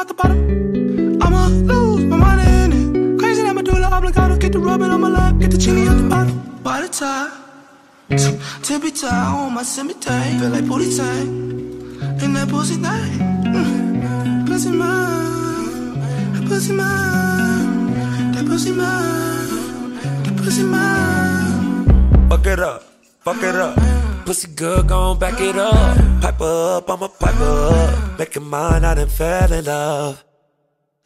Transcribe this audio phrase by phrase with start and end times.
[0.00, 1.22] out the bottom.
[1.22, 3.18] I'ma lose my mind in it.
[3.20, 4.38] Crazy that medulla oblongata.
[4.38, 6.36] Get the rubbing on my lap, get the chili out the bottom.
[6.62, 7.32] By the time,
[8.62, 10.40] tippy tie on my tank.
[10.40, 11.28] Feel like booty tank.
[12.22, 13.12] And that pussy thing.
[13.54, 14.46] Mm.
[14.46, 16.00] Pussy mine.
[16.32, 18.32] That pussy mine.
[18.32, 19.98] That pussy mine.
[20.24, 22.28] That pussy mine.
[22.30, 22.82] Fuck it up,
[23.24, 24.09] fuck it up.
[24.26, 25.96] Pussy good, gon' back it up.
[26.20, 28.18] Pipe up, I'ma pipe up.
[28.18, 30.22] Make it mine, I done fell in love.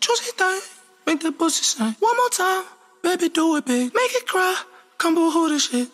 [0.00, 0.60] Juicy thing,
[1.06, 1.96] make that pussy sing.
[2.00, 2.64] One more time,
[3.02, 3.94] baby, do it big.
[3.94, 4.54] Make it cry,
[4.98, 5.88] come boo hoo this shit.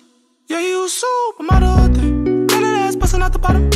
[0.49, 2.47] Yeah, you supermodel thing.
[2.49, 3.71] Get that ass bustin' out the bottom.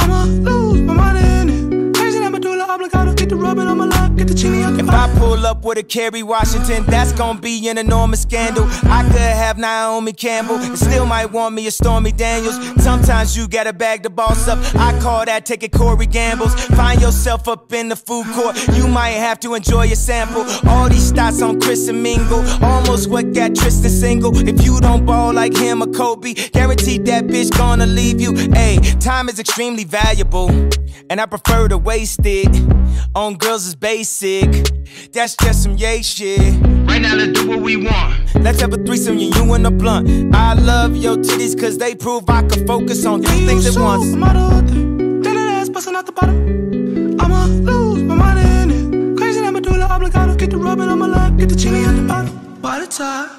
[0.00, 1.94] I'ma lose my mind in it.
[1.94, 3.14] Crazy that medulla oblongata.
[3.14, 6.22] Get the rubbing on my lap, get the If I pull up with a Kerry
[6.22, 8.66] Washington, that's gonna be an enormous scandal.
[8.84, 12.56] I could have Naomi Campbell, and still might want me a Stormy Daniels.
[12.82, 14.58] Sometimes you gotta bag the boss up.
[14.76, 16.54] I call that taking Corey Gambles.
[16.76, 20.44] Find yourself up in the food court, you might have to enjoy a sample.
[20.68, 24.36] All these stats on Chris and Mingle, almost what got Tristan single.
[24.36, 28.34] If you don't ball like him or Kobe, guaranteed that bitch gonna leave you.
[28.52, 30.48] Hey, time is extremely valuable,
[31.10, 32.81] and I prefer to waste it
[33.14, 34.50] on girls is basic.
[35.12, 36.40] That's just some yay shit.
[36.86, 38.34] Right now, let's do what we want.
[38.34, 40.34] Let's have a threesome, you, you and a blunt.
[40.34, 44.04] I love your titties cause they prove I can focus on three things at once.
[44.04, 45.22] Supermodel thing.
[45.22, 47.20] Get that ass bustin' out the bottom.
[47.20, 49.16] I'ma lose my mind in it.
[49.16, 50.36] Crazy that medulla oblongata.
[50.36, 52.60] Get the rubbing on my lap, get the chili out the bottom.
[52.60, 53.30] By the time,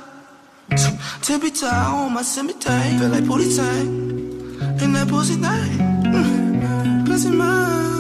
[1.22, 3.00] tippy tie on my semi tank.
[3.00, 3.88] Feel like booty tank.
[4.82, 5.78] And that pussy thing.
[6.14, 7.06] Mm.
[7.06, 7.93] Pussy mine.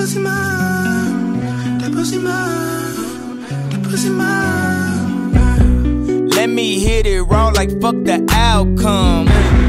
[0.00, 1.78] Pussy mine.
[1.78, 3.44] That pussy mine.
[3.68, 5.40] That pussy mine.
[6.30, 9.26] Let me hit it raw like fuck the outcome.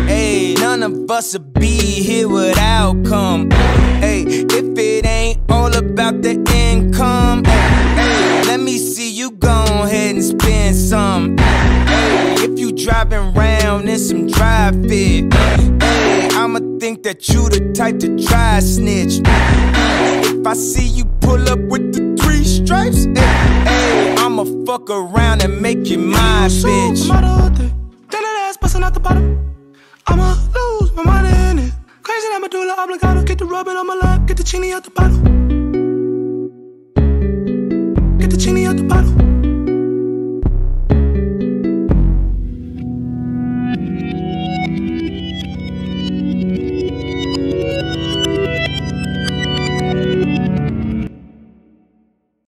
[0.08, 3.52] Hey, none of us would be here without come.
[4.00, 10.16] Hey, if it ain't all about the income, hey, let me see you go ahead
[10.16, 11.36] and spend some.
[11.38, 17.74] Hey, if you driving round in some dry fit, hey, I'ma think that you the
[17.74, 19.20] type to try snitch.
[20.52, 23.22] I see you pull up with the three stripes, hey,
[23.64, 27.08] hey, I'ma fuck around and make you my bitch.
[27.08, 29.56] Get that ass bustin' out the bottom.
[30.08, 31.74] I'ma lose my mind in it.
[32.04, 33.24] Crazy that medulla oblongata.
[33.24, 35.41] Get the rubbing on my lap, get the chili out the bottom.